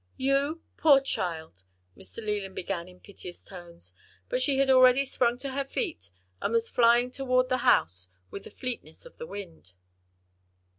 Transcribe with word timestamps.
"You? 0.17 0.63
poor 0.77 0.99
child!" 0.99 1.61
Mr. 1.95 2.25
Leland 2.25 2.55
began 2.55 2.87
in 2.87 2.99
piteous 2.99 3.45
tones; 3.45 3.93
but 4.29 4.41
she 4.41 4.57
had 4.57 4.67
already 4.71 5.05
sprung 5.05 5.37
to 5.37 5.51
her 5.51 5.63
feet 5.63 6.09
and 6.41 6.53
was 6.53 6.69
flying 6.69 7.11
toward 7.11 7.49
the 7.49 7.57
house 7.57 8.09
with 8.31 8.45
the 8.45 8.49
fleetness 8.49 9.05
of 9.05 9.19
the 9.19 9.27
wind. 9.27 9.73